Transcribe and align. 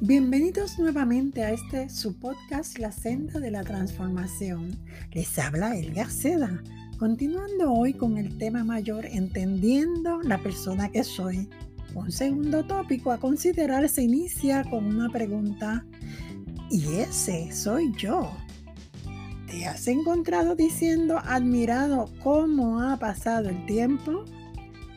Bienvenidos 0.00 0.78
nuevamente 0.78 1.42
a 1.42 1.50
este 1.50 1.88
su 1.88 2.16
podcast 2.20 2.78
La 2.78 2.92
senda 2.92 3.40
de 3.40 3.50
la 3.50 3.64
transformación. 3.64 4.78
Les 5.10 5.36
habla 5.40 5.76
Elga 5.76 6.08
Seda, 6.08 6.62
continuando 6.98 7.72
hoy 7.72 7.94
con 7.94 8.16
el 8.16 8.38
tema 8.38 8.62
mayor 8.62 9.06
Entendiendo 9.06 10.22
la 10.22 10.38
persona 10.38 10.88
que 10.88 11.02
soy. 11.02 11.48
Un 11.96 12.12
segundo 12.12 12.64
tópico 12.64 13.10
a 13.10 13.18
considerar 13.18 13.88
se 13.88 14.02
inicia 14.02 14.62
con 14.70 14.86
una 14.86 15.08
pregunta 15.08 15.84
¿y 16.70 16.94
ese 16.98 17.50
soy 17.50 17.92
yo? 17.98 18.30
¿Te 19.48 19.66
has 19.66 19.88
encontrado 19.88 20.54
diciendo 20.54 21.18
admirado 21.24 22.08
cómo 22.22 22.82
ha 22.82 22.98
pasado 22.98 23.48
el 23.48 23.66
tiempo? 23.66 24.24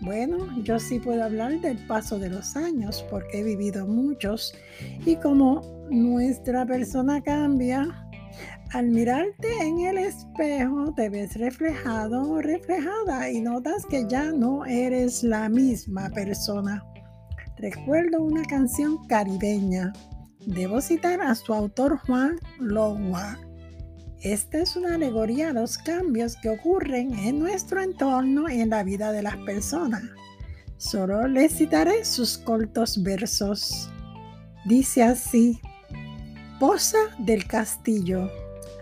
Bueno, 0.02 0.48
yo 0.64 0.80
sí 0.80 1.00
puedo 1.00 1.24
hablar 1.24 1.62
del 1.62 1.78
paso 1.86 2.18
de 2.18 2.30
los 2.30 2.56
años 2.56 3.06
porque 3.10 3.40
he 3.40 3.44
vivido 3.44 3.86
muchos 3.86 4.52
y 5.06 5.16
como 5.18 5.62
nuestra 5.92 6.66
persona 6.66 7.22
cambia, 7.22 7.88
al 8.72 8.90
mirarte 8.90 9.48
en 9.62 9.82
el 9.82 10.00
espejo 10.00 10.92
te 10.96 11.10
ves 11.10 11.36
reflejado 11.36 12.32
o 12.32 12.42
reflejada 12.42 13.30
y 13.30 13.42
notas 13.42 13.86
que 13.86 14.08
ya 14.08 14.32
no 14.32 14.66
eres 14.66 15.24
la 15.24 15.50
misma 15.50 16.10
persona. 16.10 16.84
Recuerdo 17.58 18.24
una 18.24 18.44
canción 18.46 19.06
caribeña. 19.08 19.94
Debo 20.48 20.82
citar 20.82 21.22
a 21.22 21.36
su 21.36 21.54
autor 21.54 22.00
Juan 22.00 22.38
Logua 22.58 23.38
esta 24.22 24.60
es 24.60 24.76
una 24.76 24.96
alegoría 24.96 25.50
a 25.50 25.54
los 25.54 25.78
cambios 25.78 26.36
que 26.36 26.50
ocurren 26.50 27.18
en 27.18 27.40
nuestro 27.40 27.82
entorno 27.82 28.50
y 28.50 28.62
en 28.62 28.70
la 28.70 28.84
vida 28.84 29.12
de 29.12 29.24
las 29.24 29.38
personas. 29.38 30.04
Solo 30.78 31.28
les 31.28 31.56
citaré 31.56 32.06
sus 32.06 32.38
cortos 32.38 33.02
versos. 33.02 33.90
Dice 34.66 35.04
así, 35.04 35.60
Posa 36.60 37.00
del 37.18 37.48
castillo, 37.48 38.30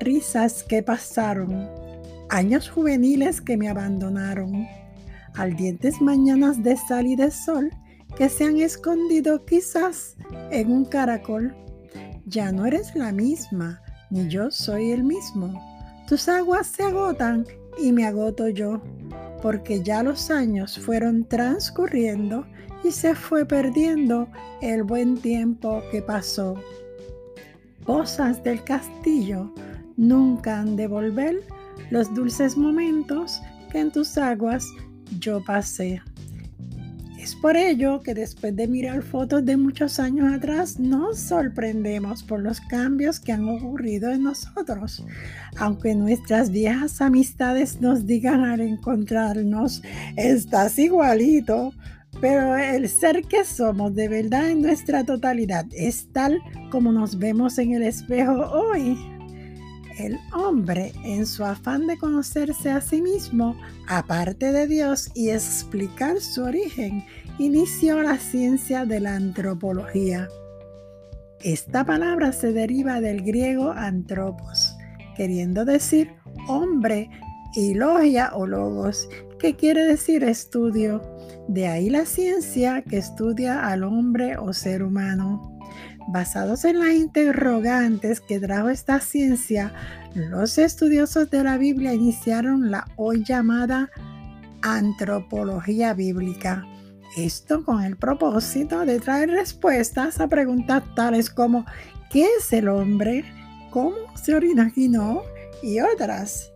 risas 0.02 0.64
que 0.64 0.84
pasaron, 0.84 1.70
años 2.30 2.70
juveniles 2.70 3.40
que 3.40 3.56
me 3.56 3.70
abandonaron, 3.70 4.68
ardientes 5.36 6.02
mañanas 6.02 6.62
de 6.62 6.76
sal 6.76 7.08
y 7.08 7.16
de 7.16 7.32
sol 7.32 7.70
que 8.18 8.28
se 8.28 8.44
han 8.44 8.58
escondido 8.58 9.46
quizás 9.46 10.18
en 10.52 10.72
un 10.72 10.84
caracol. 10.84 11.56
Ya 12.26 12.52
no 12.52 12.66
eres 12.66 12.94
la 12.96 13.14
misma, 13.14 13.82
ni 14.10 14.28
yo 14.28 14.52
soy 14.52 14.92
el 14.92 15.04
mismo. 15.04 15.62
Tus 16.08 16.28
aguas 16.28 16.68
se 16.68 16.84
agotan 16.84 17.46
y 17.78 17.92
me 17.92 18.06
agoto 18.06 18.50
yo, 18.50 18.82
porque 19.42 19.82
ya 19.84 20.04
los 20.04 20.32
años 20.32 20.78
fueron 20.80 21.26
transcurriendo 21.26 22.46
y 22.84 22.92
se 22.92 23.16
fue 23.16 23.46
perdiendo 23.46 24.28
el 24.62 24.84
buen 24.84 25.18
tiempo 25.18 25.82
que 25.92 26.02
pasó. 26.02 26.56
Posas 27.86 28.44
del 28.44 28.64
castillo 28.64 29.54
nunca 29.98 30.60
han 30.60 30.76
de 30.76 30.88
volver 30.88 31.42
los 31.92 32.14
dulces 32.14 32.58
momentos 32.58 33.42
que 33.72 33.80
en 33.80 33.92
tus 33.92 34.18
aguas 34.18 34.66
yo 35.20 35.44
pasé. 35.44 36.02
Es 37.30 37.36
por 37.36 37.56
ello 37.56 38.02
que 38.02 38.16
después 38.16 38.56
de 38.56 38.68
mirar 38.68 39.04
fotos 39.04 39.46
de 39.46 39.56
muchos 39.56 40.00
años 40.00 40.34
atrás 40.34 40.80
nos 40.80 41.20
sorprendemos 41.20 42.24
por 42.24 42.40
los 42.40 42.60
cambios 42.60 43.20
que 43.20 43.32
han 43.32 43.48
ocurrido 43.48 44.10
en 44.10 44.24
nosotros. 44.24 45.06
Aunque 45.56 45.94
nuestras 45.94 46.50
viejas 46.50 47.02
amistades 47.02 47.82
nos 47.82 48.08
digan 48.08 48.44
al 48.44 48.62
encontrarnos, 48.62 49.84
estás 50.16 50.80
igualito, 50.80 51.72
pero 52.20 52.58
el 52.58 52.90
ser 52.90 53.22
que 53.26 53.46
somos 53.46 53.94
de 53.94 54.08
verdad 54.08 54.50
en 54.50 54.64
nuestra 54.64 55.04
totalidad 55.04 55.68
es 55.72 56.12
tal 56.12 56.40
como 56.72 56.92
nos 56.92 57.20
vemos 57.20 57.60
en 57.60 57.74
el 57.74 57.84
espejo 57.84 58.34
hoy. 58.34 58.98
El 60.00 60.18
hombre, 60.34 60.94
en 61.04 61.26
su 61.26 61.44
afán 61.44 61.86
de 61.86 61.98
conocerse 61.98 62.72
a 62.72 62.80
sí 62.80 63.02
mismo, 63.02 63.58
aparte 63.90 64.54
de 64.54 64.66
Dios 64.66 65.12
y 65.14 65.30
explicar 65.30 66.22
su 66.22 66.44
origen, 66.44 67.04
inició 67.38 68.02
la 68.02 68.18
ciencia 68.18 68.86
de 68.86 69.02
la 69.02 69.16
antropología. 69.16 70.30
Esta 71.42 71.86
palabra 71.86 72.32
se 72.32 72.54
deriva 72.54 73.02
del 73.02 73.24
griego 73.24 73.72
antropos, 73.72 74.74
queriendo 75.18 75.66
decir 75.66 76.14
hombre, 76.48 77.10
y 77.56 77.74
logia 77.74 78.32
o 78.36 78.46
logos, 78.46 79.10
que 79.38 79.56
quiere 79.56 79.84
decir 79.84 80.24
estudio. 80.24 81.02
De 81.50 81.68
ahí 81.68 81.90
la 81.90 82.06
ciencia 82.06 82.84
que 82.84 82.98
estudia 82.98 83.68
al 83.68 83.84
hombre 83.84 84.38
o 84.38 84.54
ser 84.54 84.82
humano. 84.82 85.59
Basados 86.08 86.66
en 86.66 86.80
las 86.80 86.94
interrogantes 86.94 88.22
que 88.22 88.40
trajo 88.40 88.70
esta 88.70 89.00
ciencia, 89.00 89.74
los 90.16 90.58
estudiosos 90.58 91.30
de 91.30 91.44
la 91.44 91.58
Biblia 91.58 91.94
iniciaron 91.94 92.72
la 92.72 92.88
hoy 92.96 93.24
llamada 93.24 93.92
antropología 94.62 95.94
bíblica. 95.94 96.66
Esto 97.18 97.64
con 97.64 97.84
el 97.84 97.98
propósito 97.98 98.86
de 98.86 99.00
traer 99.00 99.30
respuestas 99.30 100.20
a 100.20 100.28
preguntas 100.28 100.84
tales 100.96 101.30
como 101.30 101.66
¿qué 102.10 102.28
es 102.40 102.54
el 102.54 102.70
hombre? 102.70 103.24
¿Cómo 103.72 103.96
se 104.16 104.36
originó? 104.36 105.22
y 105.62 105.80
otras. 105.80 106.52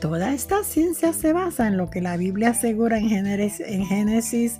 Toda 0.00 0.32
esta 0.32 0.64
ciencia 0.64 1.12
se 1.12 1.32
basa 1.32 1.66
en 1.66 1.76
lo 1.76 1.90
que 1.90 2.00
la 2.00 2.16
Biblia 2.16 2.50
asegura 2.50 2.98
en 2.98 3.08
Génesis, 3.08 3.60
en 3.66 3.84
Génesis 3.84 4.58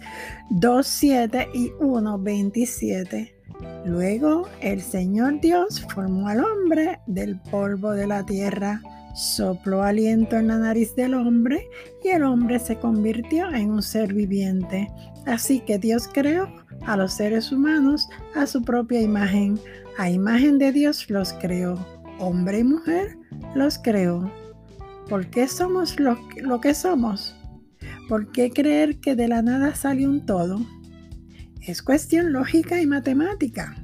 2.7 0.50 1.48
y 1.54 1.70
1.27 1.80 3.39
Luego 3.84 4.46
el 4.60 4.80
Señor 4.80 5.40
Dios 5.40 5.86
formó 5.92 6.28
al 6.28 6.44
hombre 6.44 7.00
del 7.06 7.38
polvo 7.50 7.92
de 7.92 8.06
la 8.06 8.24
tierra, 8.24 8.82
sopló 9.14 9.82
aliento 9.82 10.36
en 10.36 10.48
la 10.48 10.58
nariz 10.58 10.94
del 10.94 11.14
hombre 11.14 11.68
y 12.04 12.08
el 12.08 12.22
hombre 12.22 12.58
se 12.58 12.76
convirtió 12.76 13.50
en 13.52 13.70
un 13.70 13.82
ser 13.82 14.14
viviente. 14.14 14.88
Así 15.26 15.60
que 15.60 15.78
Dios 15.78 16.08
creó 16.12 16.48
a 16.86 16.96
los 16.96 17.12
seres 17.12 17.52
humanos 17.52 18.08
a 18.34 18.46
su 18.46 18.62
propia 18.62 19.00
imagen. 19.00 19.58
A 19.98 20.10
imagen 20.10 20.58
de 20.58 20.72
Dios 20.72 21.10
los 21.10 21.32
creó. 21.34 21.78
Hombre 22.18 22.60
y 22.60 22.64
mujer 22.64 23.18
los 23.54 23.78
creó. 23.78 24.30
¿Por 25.08 25.26
qué 25.28 25.48
somos 25.48 25.98
lo, 25.98 26.16
que 26.60 26.74
somos? 26.74 27.36
¿Por 28.08 28.30
qué 28.30 28.50
creer 28.50 29.00
que 29.00 29.16
de 29.16 29.28
la 29.28 29.42
nada 29.42 29.74
sale 29.74 30.06
un 30.06 30.24
todo? 30.24 30.60
Es 31.66 31.82
cuestión 31.82 32.32
lógica 32.32 32.80
y 32.80 32.86
matemática. 32.86 33.74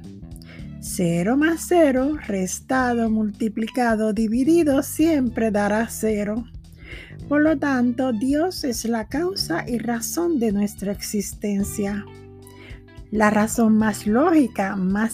0 0.79 1.37
más 1.37 1.65
0, 1.67 2.17
restado, 2.25 3.09
multiplicado, 3.09 4.13
dividido, 4.13 4.81
siempre 4.81 5.51
dará 5.51 5.87
0. 5.89 6.45
Por 7.27 7.43
lo 7.43 7.57
tanto, 7.57 8.13
Dios 8.13 8.63
es 8.63 8.85
la 8.85 9.07
causa 9.07 9.63
y 9.67 9.77
razón 9.77 10.39
de 10.39 10.51
nuestra 10.51 10.91
existencia. 10.91 12.05
La 13.11 13.29
razón 13.29 13.77
más 13.77 14.07
lógica, 14.07 14.75
más 14.75 15.13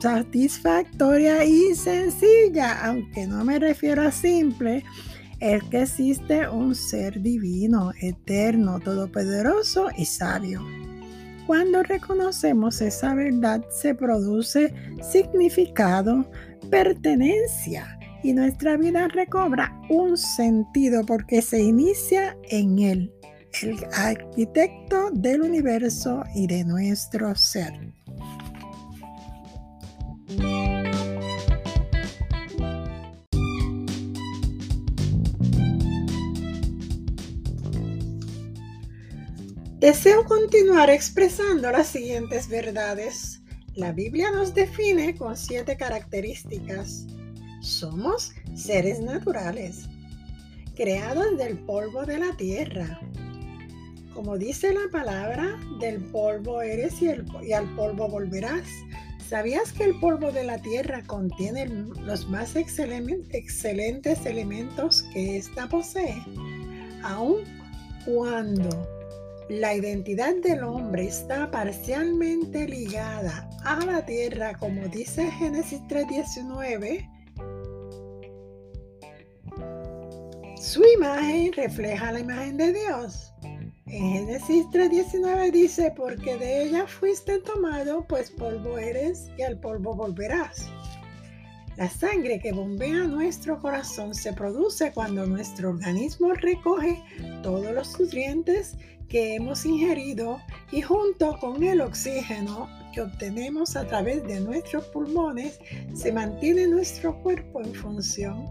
satisfactoria 0.00 1.44
y 1.44 1.74
sencilla, 1.74 2.84
aunque 2.84 3.26
no 3.26 3.44
me 3.44 3.58
refiero 3.58 4.02
a 4.02 4.12
simple, 4.12 4.84
es 5.40 5.62
que 5.64 5.82
existe 5.82 6.48
un 6.48 6.74
ser 6.74 7.20
divino, 7.22 7.92
eterno, 8.00 8.80
todopoderoso 8.80 9.88
y 9.96 10.04
sabio. 10.04 10.64
Cuando 11.46 11.82
reconocemos 11.82 12.80
esa 12.80 13.14
verdad 13.14 13.64
se 13.68 13.94
produce 13.94 14.72
significado, 15.02 16.24
pertenencia 16.70 17.98
y 18.22 18.32
nuestra 18.32 18.76
vida 18.76 19.08
recobra 19.08 19.76
un 19.88 20.16
sentido 20.16 21.04
porque 21.04 21.42
se 21.42 21.60
inicia 21.60 22.36
en 22.48 22.78
Él, 22.78 23.12
el 23.62 23.76
arquitecto 23.92 25.10
del 25.12 25.42
universo 25.42 26.22
y 26.34 26.46
de 26.46 26.64
nuestro 26.64 27.34
ser. 27.34 27.92
Deseo 39.82 40.24
continuar 40.26 40.88
expresando 40.90 41.68
las 41.72 41.88
siguientes 41.88 42.48
verdades. 42.48 43.42
La 43.74 43.90
Biblia 43.90 44.30
nos 44.30 44.54
define 44.54 45.16
con 45.16 45.36
siete 45.36 45.76
características. 45.76 47.04
Somos 47.62 48.32
seres 48.54 49.00
naturales, 49.00 49.88
creados 50.76 51.36
del 51.36 51.58
polvo 51.58 52.06
de 52.06 52.20
la 52.20 52.36
tierra. 52.36 53.00
Como 54.14 54.38
dice 54.38 54.72
la 54.72 54.88
palabra, 54.92 55.58
del 55.80 56.00
polvo 56.12 56.62
eres 56.62 57.02
y, 57.02 57.08
al 57.52 57.74
polvo 57.74 58.06
volverás. 58.06 58.68
¿Sabías 59.28 59.72
que 59.72 59.82
el 59.82 59.98
polvo 59.98 60.30
de 60.30 60.44
la 60.44 60.62
tierra 60.62 61.02
contiene 61.08 61.66
los 61.66 62.28
más 62.28 62.54
excelentes 62.54 64.26
elementos 64.26 65.02
que 65.12 65.38
ésta 65.38 65.68
posee? 65.68 66.22
Aun 67.02 67.38
cuando 68.04 68.91
La 69.52 69.74
identidad 69.74 70.34
del 70.36 70.64
hombre 70.64 71.08
está 71.08 71.50
parcialmente 71.50 72.66
ligada 72.66 73.50
a 73.66 73.84
la 73.84 74.06
tierra, 74.06 74.54
como 74.54 74.88
dice 74.88 75.30
Génesis 75.30 75.82
3:19. 75.88 77.06
Su 80.58 80.82
imagen 80.96 81.52
refleja 81.52 82.12
la 82.12 82.20
imagen 82.20 82.56
de 82.56 82.72
Dios. 82.72 83.34
En 83.84 84.12
Génesis 84.14 84.64
3:19 84.72 85.50
dice, 85.50 85.92
porque 85.94 86.38
de 86.38 86.62
ella 86.62 86.86
fuiste 86.86 87.38
tomado, 87.40 88.06
pues 88.08 88.30
polvo 88.30 88.78
eres 88.78 89.28
y 89.36 89.42
al 89.42 89.60
polvo 89.60 89.94
volverás. 89.94 90.66
La 91.76 91.90
sangre 91.90 92.40
que 92.40 92.52
bombea 92.52 93.06
nuestro 93.06 93.58
corazón 93.60 94.14
se 94.14 94.32
produce 94.32 94.92
cuando 94.92 95.26
nuestro 95.26 95.70
organismo 95.70 96.32
recoge 96.32 97.02
todos 97.42 97.70
los 97.74 98.00
nutrientes 98.00 98.78
que 99.12 99.34
hemos 99.34 99.66
ingerido 99.66 100.40
y 100.72 100.80
junto 100.80 101.38
con 101.38 101.62
el 101.62 101.82
oxígeno 101.82 102.66
que 102.94 103.02
obtenemos 103.02 103.76
a 103.76 103.86
través 103.86 104.26
de 104.26 104.40
nuestros 104.40 104.86
pulmones 104.86 105.60
se 105.94 106.10
mantiene 106.10 106.66
nuestro 106.66 107.22
cuerpo 107.22 107.60
en 107.60 107.74
función. 107.74 108.48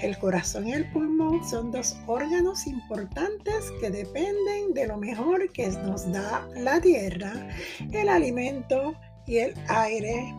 El 0.00 0.18
corazón 0.18 0.66
y 0.66 0.72
el 0.72 0.90
pulmón 0.90 1.48
son 1.48 1.70
dos 1.70 1.96
órganos 2.08 2.66
importantes 2.66 3.72
que 3.80 3.90
dependen 3.90 4.74
de 4.74 4.88
lo 4.88 4.98
mejor 4.98 5.52
que 5.52 5.68
nos 5.68 6.10
da 6.10 6.48
la 6.56 6.80
tierra, 6.80 7.32
el 7.92 8.08
alimento 8.08 8.94
y 9.24 9.36
el 9.36 9.54
aire 9.68 10.34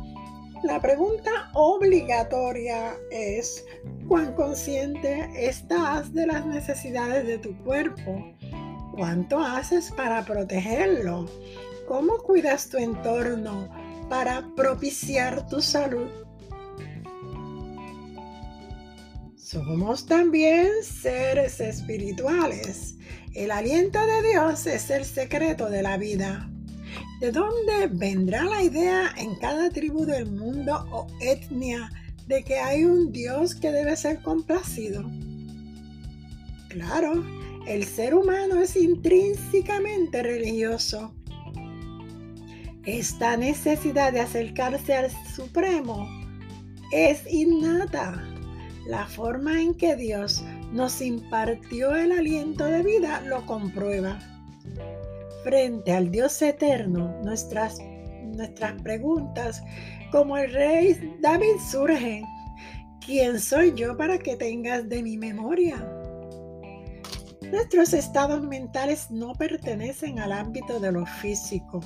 la 0.64 0.80
pregunta 0.80 1.52
obligatoria 1.56 2.96
es, 3.12 3.66
¿cuán 4.08 4.34
consciente 4.34 5.30
estás 5.36 6.14
de 6.14 6.26
las 6.26 6.46
necesidades 6.46 7.28
de 7.28 7.38
tu 7.38 7.54
cuerpo? 7.66 8.34
¿Cuánto 8.96 9.40
haces 9.40 9.92
para 9.92 10.24
protegerlo? 10.24 11.26
¿Cómo 11.88 12.20
cuidas 12.20 12.70
tu 12.70 12.78
entorno 12.78 13.68
para 14.08 14.48
propiciar 14.56 15.48
tu 15.48 15.62
salud? 15.64 16.08
Somos 19.36 20.06
también 20.06 20.68
seres 20.84 21.60
espirituales. 21.60 22.96
El 23.34 23.50
aliento 23.50 24.00
de 24.06 24.30
Dios 24.30 24.68
es 24.68 24.88
el 24.92 25.06
secreto 25.06 25.72
de 25.72 25.82
la 25.82 25.98
vida. 25.98 26.48
¿De 27.20 27.32
dónde 27.32 27.88
vendrá 27.92 28.44
la 28.44 28.62
idea 28.62 29.12
en 29.18 29.34
cada 29.38 29.72
tribu 29.72 30.06
del 30.06 30.30
mundo 30.30 30.86
o 30.92 31.08
etnia 31.20 31.90
de 32.28 32.44
que 32.44 32.60
hay 32.60 32.86
un 32.86 33.12
Dios 33.12 33.56
que 33.56 33.72
debe 33.72 33.98
ser 33.98 34.22
complacido? 34.22 35.04
Claro, 36.70 37.24
el 37.68 37.86
ser 37.86 38.14
humano 38.14 38.62
es 38.62 38.76
intrínsecamente 38.76 40.22
religioso. 40.24 41.14
Esta 42.86 43.38
necesidad 43.38 44.12
de 44.12 44.20
acercarse 44.20 44.94
al 44.94 45.12
Supremo 45.34 46.08
es 46.92 47.24
innata. 47.32 48.24
La 48.88 49.08
forma 49.08 49.62
en 49.62 49.74
que 49.76 49.96
Dios 49.96 50.44
nos 50.74 51.02
impartió 51.02 51.96
el 51.96 52.12
aliento 52.12 52.66
de 52.66 52.84
vida 52.84 53.22
lo 53.22 53.46
comprueba 53.46 54.20
frente 55.44 55.92
al 55.92 56.10
Dios 56.10 56.42
eterno, 56.42 57.16
nuestras, 57.24 57.78
nuestras 58.24 58.82
preguntas, 58.82 59.62
como 60.12 60.38
el 60.38 60.52
rey 60.52 61.18
David 61.22 61.58
surgen. 61.70 62.26
¿Quién 63.06 63.40
soy 63.40 63.74
yo 63.76 63.98
para 63.98 64.18
que 64.18 64.38
tengas 64.38 64.88
de 64.88 65.04
mi 65.04 65.18
memoria? 65.18 66.03
Nuestros 67.52 67.94
estados 67.94 68.44
mentales 68.44 69.12
no 69.12 69.34
pertenecen 69.34 70.20
al 70.20 70.32
ámbito 70.32 70.80
de 70.80 70.92
lo 70.92 71.06
físico, 71.06 71.82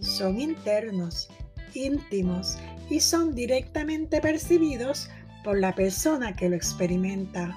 son 0.00 0.40
internos, 0.40 1.28
íntimos 1.74 2.58
y 2.88 3.00
son 3.00 3.34
directamente 3.34 4.20
percibidos 4.20 5.08
por 5.44 5.58
la 5.58 5.74
persona 5.74 6.34
que 6.34 6.48
lo 6.48 6.56
experimenta. 6.56 7.56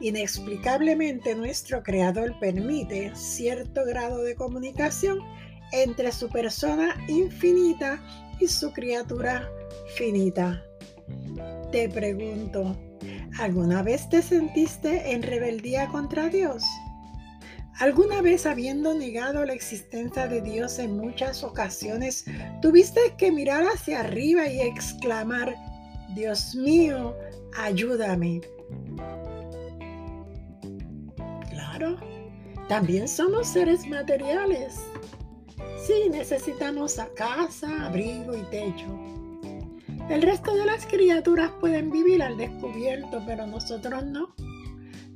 Inexplicablemente 0.00 1.34
nuestro 1.34 1.82
Creador 1.82 2.38
permite 2.40 3.12
cierto 3.14 3.84
grado 3.84 4.22
de 4.22 4.34
comunicación 4.34 5.18
entre 5.72 6.10
su 6.12 6.28
persona 6.28 6.96
infinita 7.08 8.02
y 8.40 8.48
su 8.48 8.72
criatura 8.72 9.48
finita. 9.96 10.62
Te 11.70 11.88
pregunto, 11.88 12.76
¿alguna 13.40 13.82
vez 13.82 14.08
te 14.08 14.22
sentiste 14.22 15.12
en 15.12 15.22
rebeldía 15.22 15.88
contra 15.88 16.28
Dios? 16.28 16.62
¿Alguna 17.78 18.20
vez 18.20 18.44
habiendo 18.44 18.92
negado 18.94 19.44
la 19.44 19.54
existencia 19.54 20.28
de 20.28 20.42
Dios 20.42 20.78
en 20.78 20.96
muchas 20.96 21.42
ocasiones, 21.42 22.26
tuviste 22.60 23.00
que 23.16 23.32
mirar 23.32 23.64
hacia 23.64 24.00
arriba 24.00 24.46
y 24.46 24.60
exclamar, 24.60 25.56
Dios 26.14 26.54
mío, 26.54 27.16
ayúdame? 27.56 28.40
también 32.68 33.08
somos 33.08 33.48
seres 33.48 33.84
materiales. 33.88 34.76
Sí, 35.84 36.08
necesitamos 36.08 37.00
a 37.00 37.08
casa, 37.14 37.86
abrigo 37.86 38.36
y 38.36 38.42
techo. 38.44 38.86
El 40.10 40.22
resto 40.22 40.54
de 40.56 40.66
las 40.66 40.86
criaturas 40.86 41.52
pueden 41.60 41.92
vivir 41.92 42.20
al 42.20 42.36
descubierto, 42.36 43.22
pero 43.26 43.46
nosotros 43.46 44.04
no. 44.04 44.34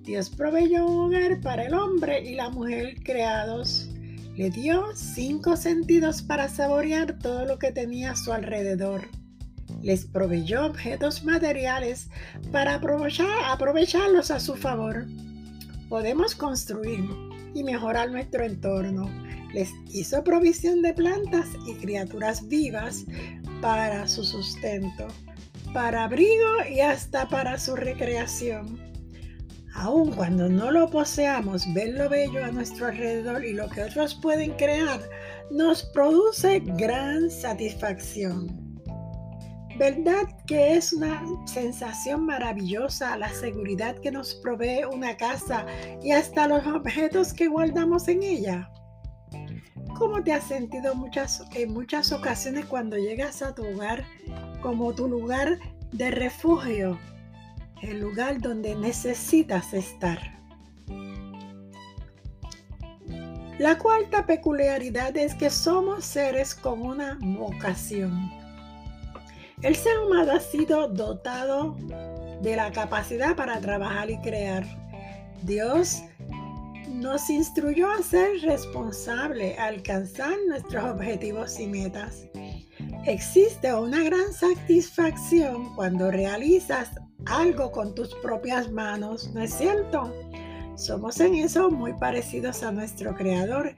Dios 0.03 0.31
proveyó 0.31 0.87
un 0.87 1.07
hogar 1.07 1.41
para 1.41 1.65
el 1.65 1.75
hombre 1.75 2.23
y 2.23 2.37
la 2.37 2.49
mujer 2.49 3.03
creados. 3.03 3.91
Le 4.37 4.51
dio 4.51 4.85
cinco 4.95 5.57
sentidos 5.57 6.23
para 6.23 6.49
saborear 6.49 7.19
todo 7.19 7.45
lo 7.45 7.59
que 7.59 7.73
tenía 7.73 8.13
a 8.13 8.17
su 8.17 8.33
alrededor. 8.33 9.09
Les 9.83 10.05
proveyó 10.05 10.65
objetos 10.65 11.25
materiales 11.25 12.09
para 12.53 12.77
aprovecharlos 12.77 14.31
a 14.31 14.39
su 14.39 14.55
favor 14.55 15.07
podemos 15.95 16.35
construir 16.35 17.09
y 17.55 17.63
mejorar 17.63 18.11
nuestro 18.11 18.45
entorno. 18.45 19.09
Les 19.53 19.71
hizo 19.93 20.25
provisión 20.25 20.83
de 20.83 20.93
plantas 20.93 21.47
y 21.69 21.75
criaturas 21.75 22.49
vivas 22.49 23.05
para 23.61 24.07
su 24.07 24.25
sustento, 24.25 25.09
para 25.73 26.05
abrigo 26.05 26.65
y 26.71 26.81
hasta 26.81 27.29
para 27.29 27.59
su 27.59 27.77
recreación. 27.77 28.81
Aun 29.75 30.13
cuando 30.13 30.49
no 30.49 30.71
lo 30.71 30.89
poseamos, 30.89 31.65
ver 31.75 31.95
lo 31.95 32.09
bello 32.09 32.45
a 32.45 32.53
nuestro 32.53 32.87
alrededor 32.87 33.45
y 33.45 33.53
lo 33.53 33.69
que 33.69 33.83
otros 33.83 34.15
pueden 34.15 34.53
crear 34.53 35.01
nos 35.51 35.83
produce 35.87 36.61
gran 36.61 37.29
satisfacción. 37.29 38.65
¿Verdad 39.77 40.29
que 40.47 40.77
es 40.77 40.93
una 40.93 41.21
sensación 41.47 42.25
maravillosa 42.25 43.17
la 43.17 43.29
seguridad 43.31 43.97
que 43.97 44.13
nos 44.13 44.37
provee 44.37 44.85
una 44.85 45.17
casa 45.17 45.67
y 46.01 46.13
hasta 46.13 46.47
los 46.47 46.65
objetos 46.65 47.33
que 47.33 47.49
guardamos 47.49 48.07
en 48.07 48.23
ella? 48.23 48.71
¿Cómo 49.99 50.23
te 50.25 50.33
has 50.33 50.45
sentido 50.45 50.95
muchas, 50.95 51.45
en 51.55 51.73
muchas 51.73 52.11
ocasiones 52.11 52.67
cuando 52.67 52.97
llegas 52.97 53.43
a 53.43 53.55
tu 53.55 53.65
hogar 53.65 54.05
como 54.61 54.93
tu 54.93 55.09
lugar 55.09 55.59
de 55.93 56.11
refugio, 56.11 56.99
el 57.81 58.01
lugar 58.01 58.41
donde 58.41 58.75
necesitas 58.75 59.73
estar? 59.73 60.19
La 63.59 63.79
cuarta 63.79 64.27
peculiaridad 64.27 65.17
es 65.17 65.33
que 65.37 65.49
somos 65.49 66.05
seres 66.05 66.57
con 66.57 66.83
una 66.83 67.17
vocación. 67.21 68.33
El 69.63 69.77
ser 69.77 69.97
humano 70.01 70.33
ha 70.33 70.41
sido 70.41 70.89
dotado 70.89 71.77
de 72.43 72.57
la 72.57 72.73
capacidad 72.73 73.37
para 73.37 73.61
trabajar 73.61 74.11
y 74.11 74.19
crear. 74.19 74.67
Dios 75.43 76.03
nos 77.01 77.29
instruyó 77.29 77.91
a 77.91 78.03
ser 78.03 78.41
responsable, 78.43 79.57
a 79.59 79.67
alcanzar 79.67 80.35
nuestros 80.49 80.85
objetivos 80.85 81.59
y 81.59 81.67
metas. 81.67 82.27
Existe 83.05 83.75
una 83.75 84.03
gran 84.03 84.33
satisfacción 84.33 85.75
cuando 85.75 86.11
realizas 86.11 86.91
algo 87.27 87.73
con 87.73 87.95
tus 87.95 88.15
propias 88.17 88.71
manos, 88.71 89.31
¿no 89.35 89.43
es 89.43 89.55
cierto? 89.55 90.13
Somos 90.77 91.21
en 91.21 91.35
eso 91.35 91.71
muy 91.71 91.93
parecidos 91.95 92.63
a 92.63 92.73
nuestro 92.73 93.15
Creador 93.15 93.75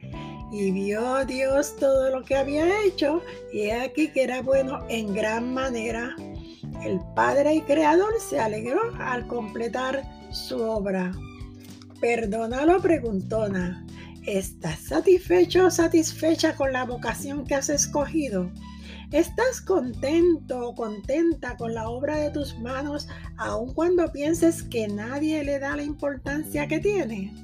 y 0.52 0.70
vio 0.70 1.24
Dios 1.24 1.74
todo 1.76 2.10
lo 2.10 2.24
que 2.24 2.36
había 2.36 2.84
hecho 2.84 3.22
y 3.52 3.70
aquí 3.70 4.08
que 4.08 4.24
era 4.24 4.42
bueno 4.42 4.84
en 4.88 5.14
gran 5.14 5.52
manera. 5.52 6.14
El 6.84 7.00
Padre 7.14 7.54
y 7.54 7.60
Creador 7.62 8.12
se 8.20 8.38
alegró 8.38 8.80
al 8.98 9.26
completar 9.26 10.02
su 10.30 10.60
obra. 10.62 11.12
Perdónalo, 12.06 12.80
preguntona. 12.80 13.84
¿Estás 14.24 14.78
satisfecho 14.78 15.66
o 15.66 15.70
satisfecha 15.72 16.54
con 16.54 16.72
la 16.72 16.84
vocación 16.84 17.44
que 17.44 17.56
has 17.56 17.68
escogido? 17.68 18.48
¿Estás 19.10 19.60
contento 19.60 20.68
o 20.68 20.74
contenta 20.76 21.56
con 21.56 21.74
la 21.74 21.88
obra 21.88 22.18
de 22.18 22.30
tus 22.30 22.56
manos 22.60 23.08
aun 23.36 23.74
cuando 23.74 24.12
pienses 24.12 24.62
que 24.62 24.86
nadie 24.86 25.42
le 25.42 25.58
da 25.58 25.74
la 25.74 25.82
importancia 25.82 26.68
que 26.68 26.78
tiene? 26.78 27.34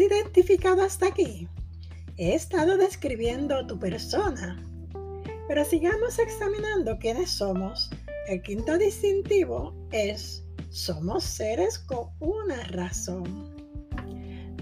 Identificado 0.00 0.82
hasta 0.82 1.06
aquí? 1.06 1.48
He 2.16 2.34
estado 2.34 2.76
describiendo 2.76 3.66
tu 3.66 3.78
persona, 3.78 4.62
pero 5.48 5.64
sigamos 5.64 6.18
examinando 6.18 6.98
quiénes 6.98 7.30
somos. 7.30 7.90
El 8.28 8.42
quinto 8.42 8.76
distintivo 8.78 9.74
es, 9.90 10.44
somos 10.68 11.24
seres 11.24 11.78
con 11.78 12.10
una 12.20 12.62
razón. 12.64 13.54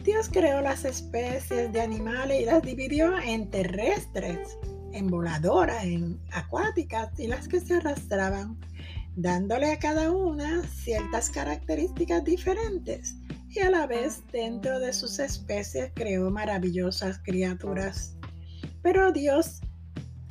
Dios 0.04 0.28
creó 0.32 0.60
las 0.60 0.84
especies 0.84 1.72
de 1.72 1.80
animales 1.80 2.40
y 2.40 2.44
las 2.44 2.62
dividió 2.62 3.18
en 3.18 3.50
terrestres, 3.50 4.56
en 4.92 5.08
voladoras, 5.08 5.84
en 5.84 6.20
acuáticas 6.32 7.10
y 7.18 7.26
las 7.26 7.48
que 7.48 7.60
se 7.60 7.74
arrastraban, 7.74 8.58
dándole 9.16 9.72
a 9.72 9.78
cada 9.78 10.10
una 10.10 10.62
ciertas 10.62 11.28
características 11.28 12.24
diferentes 12.24 13.16
a 13.60 13.70
la 13.70 13.86
vez 13.86 14.22
dentro 14.32 14.78
de 14.80 14.92
sus 14.92 15.18
especies 15.18 15.90
creó 15.94 16.30
maravillosas 16.30 17.18
criaturas. 17.18 18.16
Pero 18.82 19.12
Dios 19.12 19.60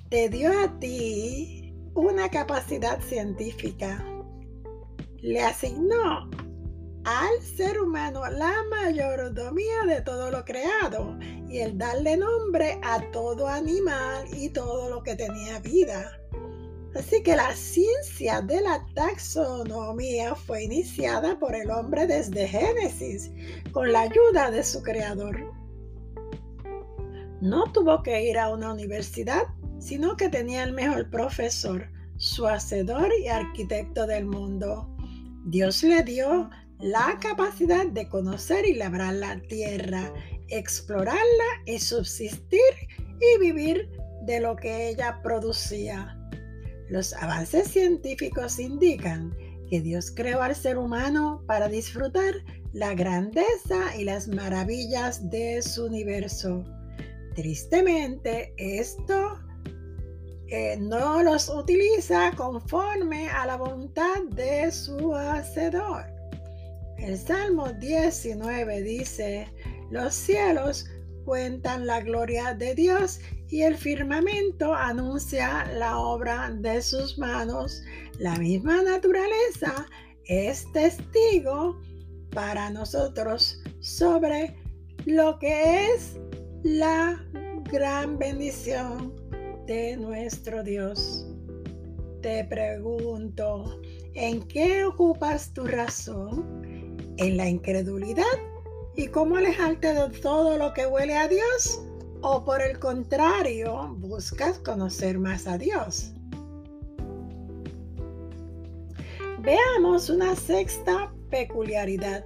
te 0.09 0.29
dio 0.29 0.51
a 0.57 0.79
ti 0.79 1.73
una 1.93 2.29
capacidad 2.29 2.99
científica. 3.01 4.03
Le 5.17 5.41
asignó 5.41 6.29
al 7.03 7.41
ser 7.41 7.79
humano 7.79 8.21
la 8.29 8.53
mayordomía 8.69 9.83
de 9.87 10.01
todo 10.01 10.29
lo 10.29 10.43
creado 10.43 11.17
y 11.47 11.59
el 11.59 11.77
darle 11.77 12.17
nombre 12.17 12.79
a 12.83 13.01
todo 13.11 13.47
animal 13.47 14.25
y 14.33 14.49
todo 14.49 14.89
lo 14.89 15.03
que 15.03 15.15
tenía 15.15 15.59
vida. 15.59 16.19
Así 16.97 17.21
que 17.21 17.35
la 17.35 17.53
ciencia 17.53 18.41
de 18.41 18.59
la 18.61 18.83
taxonomía 18.95 20.33
fue 20.33 20.63
iniciada 20.63 21.37
por 21.37 21.53
el 21.53 21.69
hombre 21.69 22.07
desde 22.07 22.47
Génesis, 22.47 23.31
con 23.71 23.91
la 23.91 24.01
ayuda 24.01 24.49
de 24.49 24.63
su 24.63 24.81
creador. 24.81 25.53
No 27.39 27.71
tuvo 27.71 28.01
que 28.01 28.27
ir 28.27 28.39
a 28.39 28.49
una 28.49 28.73
universidad, 28.73 29.43
sino 29.77 30.17
que 30.17 30.29
tenía 30.29 30.63
el 30.63 30.73
mejor 30.73 31.11
profesor, 31.11 31.87
su 32.17 32.47
hacedor 32.47 33.11
y 33.21 33.27
arquitecto 33.27 34.07
del 34.07 34.25
mundo. 34.25 34.89
Dios 35.45 35.83
le 35.83 36.01
dio 36.01 36.49
la 36.79 37.19
capacidad 37.21 37.85
de 37.85 38.09
conocer 38.09 38.65
y 38.65 38.73
labrar 38.73 39.13
la 39.13 39.39
tierra, 39.41 40.11
explorarla 40.47 41.45
y 41.67 41.77
subsistir 41.77 42.59
y 43.21 43.39
vivir 43.39 43.87
de 44.23 44.39
lo 44.39 44.55
que 44.55 44.89
ella 44.89 45.21
producía. 45.21 46.16
Los 46.89 47.13
avances 47.13 47.67
científicos 47.67 48.59
indican 48.59 49.35
que 49.69 49.81
Dios 49.81 50.11
creó 50.11 50.41
al 50.41 50.55
ser 50.55 50.77
humano 50.77 51.43
para 51.45 51.67
disfrutar 51.67 52.33
la 52.73 52.93
grandeza 52.93 53.95
y 53.97 54.03
las 54.03 54.27
maravillas 54.27 55.29
de 55.29 55.61
su 55.61 55.85
universo. 55.85 56.63
Tristemente, 57.35 58.53
esto 58.57 59.39
eh, 60.47 60.77
no 60.79 61.21
los 61.23 61.49
utiliza 61.49 62.31
conforme 62.35 63.29
a 63.29 63.45
la 63.45 63.57
voluntad 63.57 64.23
de 64.31 64.71
su 64.71 65.13
hacedor. 65.13 66.05
El 66.97 67.17
Salmo 67.17 67.71
19 67.73 68.81
dice, 68.81 69.47
los 69.91 70.13
cielos 70.15 70.85
cuentan 71.27 71.85
la 71.85 71.99
gloria 71.99 72.53
de 72.53 72.73
Dios 72.73 73.19
y 73.49 73.63
el 73.63 73.75
firmamento 73.75 74.73
anuncia 74.73 75.65
la 75.73 75.97
obra 75.99 76.49
de 76.49 76.81
sus 76.81 77.17
manos. 77.17 77.83
La 78.17 78.37
misma 78.37 78.81
naturaleza 78.81 79.85
es 80.23 80.71
testigo 80.71 81.81
para 82.31 82.69
nosotros 82.69 83.61
sobre 83.81 84.55
lo 85.05 85.37
que 85.37 85.91
es 85.91 86.17
la 86.63 87.21
gran 87.73 88.17
bendición 88.17 89.13
de 89.65 89.97
nuestro 89.97 90.63
Dios. 90.63 91.27
Te 92.21 92.45
pregunto, 92.45 93.81
¿en 94.13 94.47
qué 94.47 94.85
ocupas 94.85 95.53
tu 95.53 95.65
razón? 95.65 97.03
¿En 97.17 97.35
la 97.35 97.49
incredulidad? 97.49 98.23
¿Y 98.97 99.09
cómo 99.09 99.37
alejarte 99.37 99.93
de 99.93 100.09
todo 100.09 100.57
lo 100.57 100.73
que 100.73 100.87
huele 100.87 101.15
a 101.15 101.27
Dios? 101.27 101.79
¿O 102.23 102.43
por 102.43 102.63
el 102.63 102.79
contrario, 102.79 103.95
buscas 103.99 104.57
conocer 104.57 105.19
más 105.19 105.45
a 105.45 105.59
Dios? 105.59 106.13
Veamos 109.39 110.09
una 110.09 110.35
sexta 110.35 111.13
peculiaridad. 111.29 112.25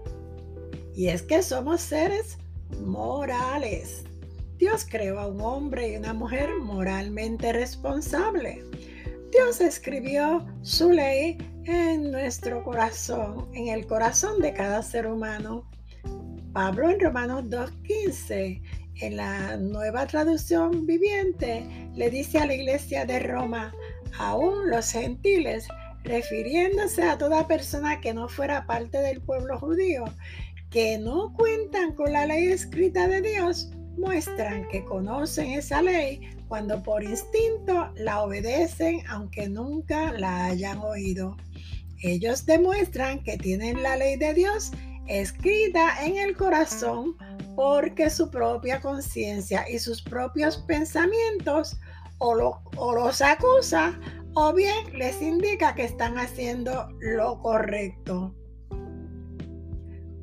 Y 0.96 1.10
es 1.10 1.22
que 1.22 1.44
somos 1.44 1.82
seres 1.82 2.38
morales. 2.80 4.06
Dios 4.56 4.88
creó 4.90 5.20
a 5.20 5.28
un 5.28 5.42
hombre 5.42 5.92
y 5.92 5.98
una 5.98 6.14
mujer 6.14 6.52
moralmente 6.58 7.52
responsable. 7.52 8.64
Dios 9.30 9.60
escribió 9.60 10.46
su 10.62 10.90
ley 10.90 11.38
en 11.66 12.12
nuestro 12.12 12.64
corazón, 12.64 13.50
en 13.54 13.68
el 13.68 13.86
corazón 13.86 14.40
de 14.40 14.54
cada 14.54 14.82
ser 14.82 15.06
humano. 15.08 15.70
Pablo 16.54 16.90
en 16.90 17.00
Romanos 17.00 17.46
2.15, 17.46 18.62
en 19.02 19.16
la 19.16 19.56
nueva 19.56 20.06
traducción 20.06 20.86
viviente, 20.86 21.66
le 21.96 22.10
dice 22.10 22.40
a 22.40 22.46
la 22.46 22.56
iglesia 22.56 23.06
de 23.06 23.20
Roma, 23.20 23.74
aún 24.20 24.70
los 24.70 24.92
gentiles, 24.92 25.66
refiriéndose 26.04 27.04
a 27.04 27.18
toda 27.18 27.48
persona 27.48 28.02
que 28.02 28.14
no 28.14 28.28
fuera 28.28 28.66
parte 28.66 28.98
del 28.98 29.22
pueblo 29.22 29.60
judío, 29.60 30.04
que 30.70 30.98
no 30.98 31.34
cuentan 31.34 31.94
con 31.94 32.12
la 32.12 32.26
ley 32.26 32.48
escrita 32.48 33.08
de 33.08 33.22
Dios, 33.22 33.72
muestran 33.98 34.68
que 34.68 34.84
conocen 34.84 35.52
esa 35.52 35.82
ley 35.82 36.22
cuando 36.50 36.84
por 36.84 37.02
instinto 37.02 37.94
la 37.96 38.24
obedecen 38.24 39.02
aunque 39.08 39.48
nunca 39.48 40.12
la 40.12 40.48
hayan 40.48 40.80
oído. 40.80 41.38
Ellos 42.04 42.46
demuestran 42.46 43.24
que 43.24 43.38
tienen 43.38 43.84
la 43.84 43.96
ley 43.96 44.18
de 44.18 44.34
Dios 44.34 44.72
escrita 45.20 46.06
en 46.06 46.18
el 46.18 46.38
corazón 46.38 47.18
porque 47.56 48.10
su 48.10 48.30
propia 48.32 48.80
conciencia 48.80 49.70
y 49.70 49.78
sus 49.80 50.02
propios 50.02 50.58
pensamientos 50.58 51.78
o, 52.20 52.36
los 52.36 53.22
acusa 53.22 54.00
o 54.36 54.54
bien 54.54 54.98
les 54.98 55.22
indica 55.22 55.76
que 55.76 55.84
están 55.84 56.18
haciendo 56.18 56.88
lo 57.00 57.40
correcto. 57.42 58.34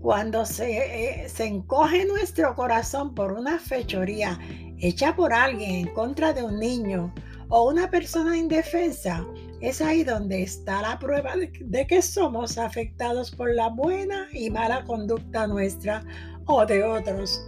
Cuando 0.00 0.47
se, 0.47 1.25
eh, 1.25 1.28
se 1.28 1.45
encoge 1.45 2.07
nuestro 2.07 2.54
corazón 2.54 3.14
por 3.14 3.33
una 3.33 3.59
fechoría 3.59 4.38
hecha 4.78 5.14
por 5.14 5.33
alguien 5.33 5.87
en 5.87 5.95
contra 5.95 6.33
de 6.33 6.45
un 6.45 6.59
niño 6.59 7.12
o 7.49 7.68
una 7.68 7.90
persona 7.90 8.37
indefensa, 8.37 9.26
es 9.61 9.81
ahí 9.81 10.05
donde 10.05 10.43
está 10.43 10.83
la 10.83 10.99
prueba 10.99 11.35
de, 11.37 11.87
que 11.87 12.03
somos 12.03 12.59
afectados 12.59 13.31
por 13.31 13.53
la 13.55 13.69
buena 13.69 14.29
y 14.33 14.50
mala 14.50 14.85
conducta 14.85 15.47
nuestra 15.47 16.05
o 16.47 16.65
de 16.65 16.83
otros. 16.85 17.45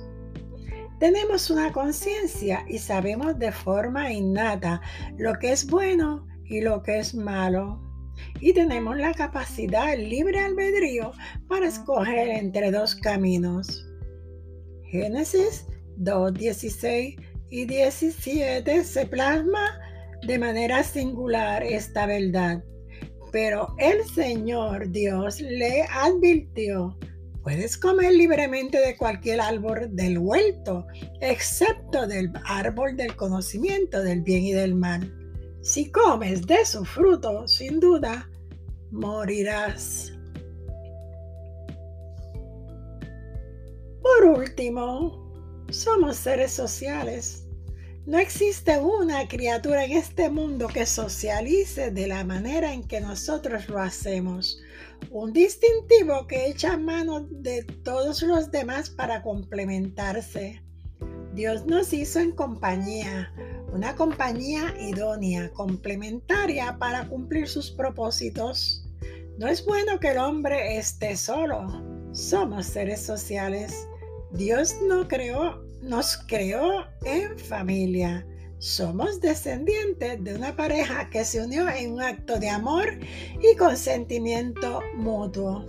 Tenemos 0.99 1.51
una 1.51 1.73
conciencia 1.73 2.65
y 2.69 2.79
sabemos 2.79 3.39
de 3.39 3.53
forma 3.53 4.13
innata 4.13 4.81
lo 5.17 5.35
que 5.39 5.53
es 5.53 5.67
bueno 5.67 6.27
y 6.45 6.61
lo 6.61 6.83
que 6.83 6.99
es 6.99 7.15
malo. 7.15 7.81
Y 8.41 8.53
tenemos 8.53 8.99
la 8.99 9.15
capacidad, 9.15 9.97
libre 9.97 10.41
albedrío, 10.41 11.13
para 11.49 11.69
escoger 11.69 12.29
entre 12.29 12.71
dos 12.71 12.95
caminos. 12.97 13.87
Génesis 14.85 15.67
2, 15.97 16.35
16 16.35 17.17
y 17.51 17.65
17 17.65 18.85
se 18.85 19.07
plasma 19.07 19.79
de 20.27 20.39
manera 20.39 20.83
singular 20.83 21.63
esta 21.63 22.07
verdad. 22.07 22.63
Pero 23.33 23.75
el 23.79 24.05
Señor 24.05 24.91
Dios 24.91 25.41
le 25.41 25.83
advirtió, 25.83 26.99
puedes 27.43 27.77
comer 27.77 28.13
libremente 28.13 28.79
de 28.81 28.97
cualquier 28.97 29.41
árbol 29.41 29.89
del 29.95 30.19
huerto, 30.19 30.87
excepto 31.21 32.07
del 32.07 32.33
árbol 32.45 32.97
del 32.97 33.15
conocimiento 33.15 34.03
del 34.03 34.23
bien 34.23 34.45
y 34.45 34.53
del 34.53 34.75
mal. 34.75 35.13
Si 35.63 35.91
comes 35.91 36.47
de 36.47 36.65
su 36.65 36.85
fruto, 36.85 37.47
sin 37.47 37.79
duda, 37.79 38.29
morirás. 38.91 40.13
Por 44.03 44.25
último, 44.25 45.31
somos 45.71 46.17
seres 46.17 46.51
sociales 46.51 47.47
no 48.11 48.19
existe 48.19 48.77
una 48.77 49.29
criatura 49.29 49.85
en 49.85 49.93
este 49.93 50.31
mundo 50.31 50.67
que 50.67 50.85
socialice 50.85 51.93
de 51.93 52.09
la 52.09 52.25
manera 52.25 52.73
en 52.73 52.83
que 52.83 53.01
nosotros 53.01 53.69
lo 53.69 53.79
hacemos. 53.79 54.61
Un 55.13 55.33
distintivo 55.33 56.27
que 56.27 56.49
echa 56.49 56.77
mano 56.77 57.21
de 57.31 57.63
todos 57.63 58.23
los 58.23 58.51
demás 58.51 58.91
para 58.91 59.23
complementarse. 59.23 60.61
Dios 61.35 61.67
nos 61.67 61.93
hizo 61.93 62.19
en 62.19 62.33
compañía, 62.33 63.33
una 63.73 63.95
compañía 63.95 64.75
idónea, 64.81 65.49
complementaria 65.53 66.79
para 66.81 67.07
cumplir 67.07 67.47
sus 67.47 67.71
propósitos. 67.71 68.91
No 69.39 69.47
es 69.47 69.65
bueno 69.65 70.01
que 70.01 70.09
el 70.09 70.19
hombre 70.19 70.79
esté 70.79 71.17
solo. 71.17 71.81
Somos 72.11 72.67
seres 72.67 73.03
sociales. 73.03 73.87
Dios 74.33 74.75
no 74.89 75.07
creó, 75.07 75.63
nos 75.83 76.17
creó 76.27 76.87
en 77.05 77.39
familia. 77.39 78.27
Somos 78.59 79.21
descendientes 79.21 80.23
de 80.23 80.35
una 80.35 80.55
pareja 80.55 81.09
que 81.09 81.25
se 81.25 81.43
unió 81.43 81.69
en 81.69 81.93
un 81.93 82.03
acto 82.03 82.39
de 82.39 82.51
amor 82.51 82.99
y 83.41 83.57
consentimiento 83.57 84.83
mutuo. 84.97 85.67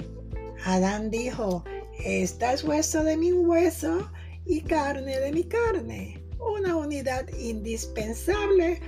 Adán 0.66 1.10
dijo, 1.10 1.64
esta 2.04 2.54
es 2.54 2.64
hueso 2.64 3.04
de 3.04 3.16
mi 3.16 3.32
hueso 3.32 4.12
y 4.46 4.62
carne 4.62 5.20
de 5.20 5.32
mi 5.32 5.44
carne, 5.44 6.22
una 6.40 6.76
unidad 6.76 7.28
indispensable 7.40 8.82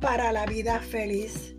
para 0.00 0.32
la 0.32 0.46
vida 0.46 0.80
feliz. 0.80 1.54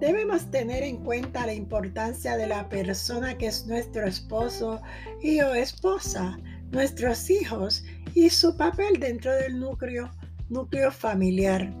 Debemos 0.00 0.50
tener 0.50 0.82
en 0.82 0.98
cuenta 1.04 1.46
la 1.46 1.54
importancia 1.54 2.36
de 2.36 2.46
la 2.46 2.68
persona 2.68 3.36
que 3.36 3.46
es 3.46 3.66
nuestro 3.66 4.06
esposo 4.06 4.80
y 5.20 5.40
o 5.40 5.54
esposa, 5.54 6.38
nuestros 6.70 7.30
hijos 7.30 7.84
y 8.14 8.30
su 8.30 8.56
papel 8.56 8.98
dentro 9.00 9.32
del 9.32 9.58
núcleo 9.58 10.90
familiar. 10.90 11.72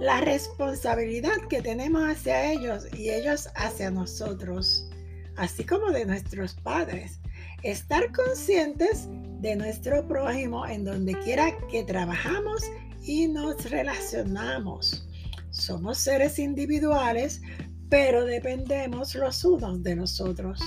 La 0.00 0.20
responsabilidad 0.20 1.36
que 1.48 1.62
tenemos 1.62 2.02
hacia 2.02 2.52
ellos 2.52 2.86
y 2.98 3.10
ellos 3.10 3.48
hacia 3.54 3.90
nosotros, 3.90 4.90
así 5.36 5.64
como 5.64 5.90
de 5.90 6.04
nuestros 6.04 6.54
padres. 6.54 7.20
Estar 7.62 8.12
conscientes 8.12 9.08
de 9.40 9.56
nuestro 9.56 10.06
prójimo 10.06 10.66
en 10.66 10.84
donde 10.84 11.14
quiera 11.20 11.56
que 11.70 11.84
trabajamos 11.84 12.62
y 13.02 13.28
nos 13.28 13.70
relacionamos. 13.70 15.08
Somos 15.50 15.98
seres 15.98 16.38
individuales, 16.38 17.40
pero 17.88 18.24
dependemos 18.24 19.14
los 19.14 19.44
unos 19.44 19.82
de 19.82 19.94
nosotros. 19.94 20.60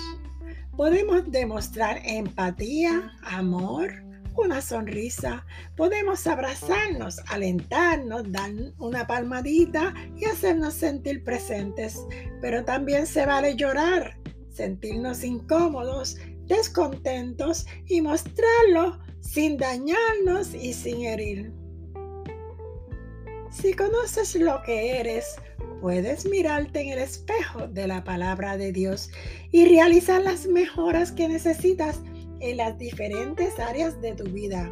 Podemos 0.78 1.32
demostrar 1.32 2.00
empatía, 2.06 3.12
amor, 3.24 3.92
una 4.36 4.62
sonrisa, 4.62 5.44
podemos 5.76 6.28
abrazarnos, 6.28 7.20
alentarnos, 7.30 8.32
dar 8.32 8.52
una 8.78 9.08
palmadita 9.08 9.96
y 10.16 10.26
hacernos 10.26 10.76
sentir 10.76 11.24
presentes. 11.24 12.06
Pero 12.42 12.64
también 12.64 13.08
se 13.08 13.26
vale 13.26 13.56
llorar, 13.56 14.20
sentirnos 14.52 15.24
incómodos, 15.24 16.18
descontentos 16.46 17.66
y 17.88 18.00
mostrarlo 18.02 19.00
sin 19.20 19.58
dañarnos 19.58 20.54
y 20.54 20.74
sin 20.74 21.06
herir. 21.06 21.52
Si 23.50 23.74
conoces 23.74 24.36
lo 24.36 24.62
que 24.62 25.00
eres, 25.00 25.38
puedes 25.82 26.26
mirarte 26.26 26.82
en 26.82 26.90
el 26.90 27.00
espejo 27.00 27.68
de 27.68 27.88
la 27.88 28.04
palabra 28.04 28.58
de 28.58 28.72
Dios 28.72 29.10
y 29.52 29.66
realizar 29.66 30.22
las 30.22 30.48
mejoras 30.48 31.12
que 31.12 31.28
necesitas 31.28 32.02
en 32.40 32.58
las 32.58 32.78
diferentes 32.78 33.60
áreas 33.60 34.00
de 34.02 34.14
tu 34.14 34.26
vida. 34.26 34.72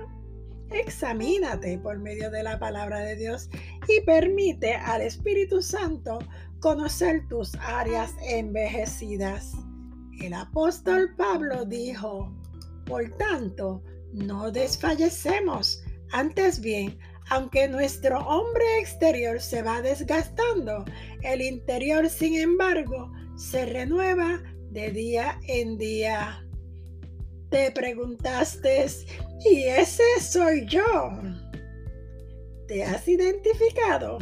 Examínate 0.71 1.77
por 1.77 1.99
medio 1.99 2.31
de 2.31 2.43
la 2.43 2.59
palabra 2.59 2.99
de 2.99 3.15
Dios 3.15 3.49
y 3.87 4.01
permite 4.01 4.75
al 4.75 5.01
Espíritu 5.01 5.61
Santo 5.61 6.19
conocer 6.59 7.27
tus 7.27 7.55
áreas 7.55 8.13
envejecidas. 8.27 9.53
El 10.19 10.33
apóstol 10.33 11.13
Pablo 11.15 11.65
dijo, 11.65 12.33
por 12.85 13.09
tanto, 13.17 13.83
no 14.13 14.51
desfallecemos, 14.51 15.83
antes 16.11 16.59
bien, 16.61 16.97
aunque 17.29 17.67
nuestro 17.67 18.19
hombre 18.19 18.79
exterior 18.79 19.41
se 19.41 19.61
va 19.61 19.81
desgastando, 19.81 20.85
el 21.23 21.41
interior, 21.41 22.09
sin 22.09 22.35
embargo, 22.39 23.11
se 23.37 23.65
renueva 23.65 24.41
de 24.71 24.91
día 24.91 25.39
en 25.47 25.77
día 25.77 26.45
te 27.55 27.71
preguntaste, 27.71 28.85
¿y 29.45 29.63
ese 29.63 30.03
soy 30.19 30.65
yo? 30.65 31.11
¿Te 32.67 32.83
has 32.83 33.07
identificado? 33.07 34.17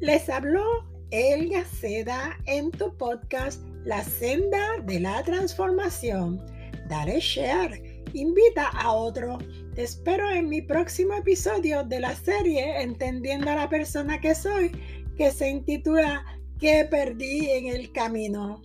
Les 0.00 0.28
habló 0.30 0.64
Elga 1.10 1.66
Seda 1.66 2.38
en 2.46 2.70
tu 2.70 2.96
podcast 2.96 3.60
La 3.84 4.02
Senda 4.04 4.78
de 4.84 5.00
la 5.00 5.22
Transformación. 5.22 6.42
Dale 6.88 7.20
share, 7.20 8.02
invita 8.14 8.68
a 8.68 8.92
otro. 8.92 9.36
Espero 9.78 10.28
en 10.28 10.48
mi 10.48 10.60
próximo 10.60 11.14
episodio 11.14 11.84
de 11.84 12.00
la 12.00 12.12
serie 12.12 12.82
Entendiendo 12.82 13.48
a 13.48 13.54
la 13.54 13.68
persona 13.68 14.20
que 14.20 14.34
soy, 14.34 14.72
que 15.16 15.30
se 15.30 15.48
intitula 15.48 16.24
¿Qué 16.58 16.84
perdí 16.90 17.48
en 17.48 17.68
el 17.68 17.92
camino? 17.92 18.60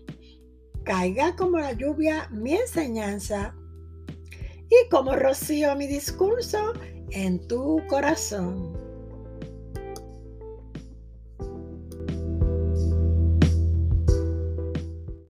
caiga 0.84 1.36
como 1.36 1.60
la 1.60 1.73
lluvia 1.73 2.28
mi 2.32 2.56
enseñanza 2.56 3.56
y 4.08 4.89
como 4.89 5.15
rocío 5.15 5.76
mi 5.76 5.86
discurso 5.86 6.73
en 7.12 7.47
tu 7.47 7.80
corazón. 7.88 8.83